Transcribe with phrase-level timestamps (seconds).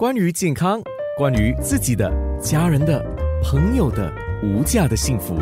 [0.00, 0.80] 关于健康，
[1.18, 2.10] 关于自己的、
[2.40, 3.04] 家人的、
[3.42, 4.10] 朋友的
[4.42, 5.36] 无价的幸福，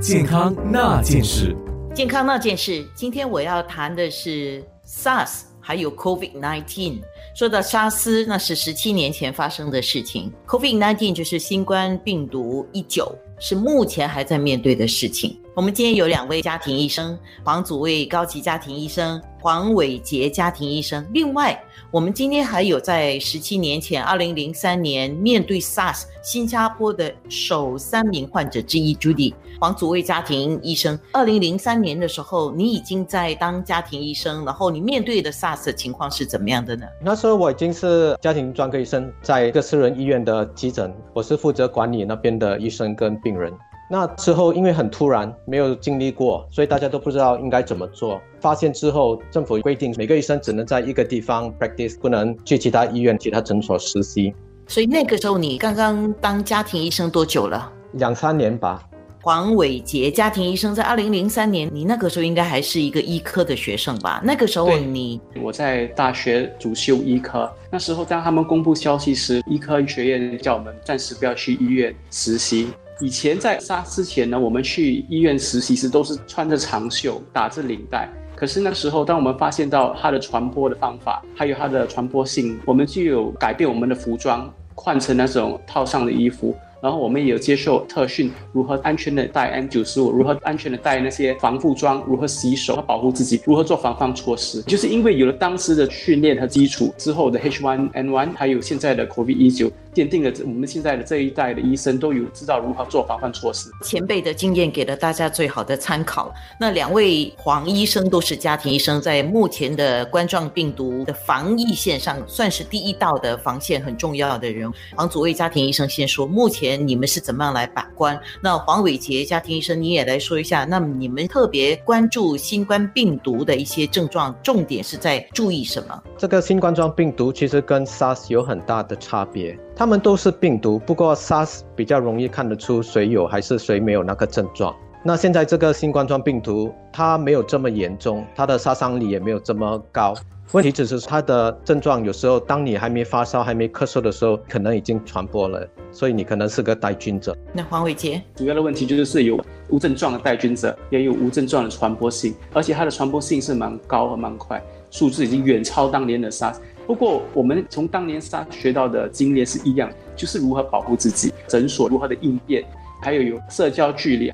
[0.00, 1.56] 健康那件事。
[1.94, 6.98] 健康那件事，今天我要谈的是 SARS，还有 COVID-19。
[7.36, 10.32] 说到沙斯，那是十七年前发生的事情。
[10.48, 15.40] COVID-19 就是新冠病毒一九，是目前还在面对的事情。
[15.54, 21.06] 我们今天有两位家庭医生，黄祖卫高级家庭医生，黄伟杰家庭医生。
[21.12, 30.98] 另外，我们今天还有在十七年前，二零零三年面对 SARS 新加坡的首三名患者之一 Judy 黄祖卫家庭医生。
[31.12, 36.86] 二零零三年的时候，你已经在当家庭医生，然后你面对的 SARS 情况是怎么样的呢？
[37.02, 43.52] 那时候我已经是家庭专科医生，在一个私人医院的急诊，我是负责管理那边的医生跟病人。
[43.92, 48.20] 那之后因为很突然，没有经历过，所以大家都不知道应该怎么做。
[48.40, 54.32] 发现之后，政府规定每个医生只能在一个地方 practice，不能去其他医院、其他诊所实习。
[54.68, 57.72] 所以那个时候你刚刚当家庭医生多久了？
[57.94, 58.80] 两三年吧。
[59.22, 64.18] 黄伟杰家庭医生在二零零三年，你那个时候应该还是一个医科的学生吧？
[64.24, 72.68] 那个时候你我在大学主修医科，那时候当他们公布消息时，医科学院叫我们暂时不要去医院实习。
[72.98, 78.08] 以前在杀之前呢，我们去医院实习时都是穿着长袖、打着领带。
[78.34, 86.56] 可是那时候，当我们发现到它的传播的方法，还有它的传播性，我们就有改变我们的服装，换成那种套上的衣服。
[86.82, 94.62] 然后我们也有接受特训，如何安全的戴 N 九十五，如何安全的戴那些防护装，如何洗手和保护自己，如何做防范措施。
[94.62, 99.70] 就是因为有了当时的训练和基础，之后的 H1N1，还有现在的 COVID-19。
[99.92, 103.68] 奠定了我们现在的这一代的医生都有知道如何做防范措施。
[103.82, 106.32] 前辈的经验给了大家最好的参考。
[106.60, 114.72] 那两位黄医生都是家庭医生，在目前的冠状病毒的防疫线上，算是第一道的防线很重要的人。
[114.94, 118.18] 黄祖卫家庭医生先说，目前你们是怎么样来把关？
[118.42, 126.02] 那黄伟杰家庭医生你也来说一下，那么你们特别关注新冠病毒的一些症状，重点是在注意什么？
[126.18, 129.58] 这个新冠状病毒其实跟 SARS 有很大的差别。
[129.74, 134.76] 他们都是病毒，不过 SARS 比较容易看得出谁有还是谁没有那个症状。
[135.02, 140.12] 那现在这个新冠状病毒，它没有这么严重，它的杀伤力也没有这么高。
[140.52, 147.34] 问题只是它的症状有时候，当你还没发烧、还没咳嗽的时候，可能已经传播了，所以你可能是个带菌者。
[147.54, 156.56] 那黄伟杰，主要的问题就是有无症状的带菌者，也有无症状的传播性，而且它的传播性是蛮高和蛮快，数字已经远超当年的 SARS。
[156.86, 162.62] 不过，我们从当年杀学到的经验是一样，就是如何保护自己，诊所如何的应变，
[163.00, 164.30] 还有有社交距离。